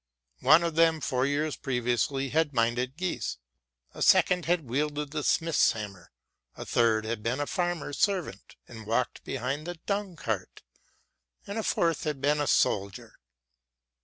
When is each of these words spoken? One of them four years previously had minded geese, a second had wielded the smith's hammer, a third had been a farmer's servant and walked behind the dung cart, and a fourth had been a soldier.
One 0.39 0.63
of 0.63 0.73
them 0.73 0.99
four 0.99 1.27
years 1.27 1.55
previously 1.55 2.29
had 2.29 2.53
minded 2.55 2.97
geese, 2.97 3.37
a 3.93 4.01
second 4.01 4.45
had 4.45 4.67
wielded 4.67 5.11
the 5.11 5.23
smith's 5.23 5.73
hammer, 5.73 6.09
a 6.57 6.65
third 6.65 7.05
had 7.05 7.21
been 7.21 7.39
a 7.39 7.45
farmer's 7.45 7.99
servant 7.99 8.55
and 8.67 8.87
walked 8.87 9.23
behind 9.23 9.67
the 9.67 9.75
dung 9.85 10.15
cart, 10.15 10.63
and 11.45 11.59
a 11.59 11.61
fourth 11.61 12.03
had 12.05 12.19
been 12.19 12.41
a 12.41 12.47
soldier. 12.47 13.19